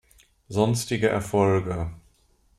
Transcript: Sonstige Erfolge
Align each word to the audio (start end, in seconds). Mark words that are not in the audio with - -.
Sonstige 0.49 1.09
Erfolge 1.09 1.93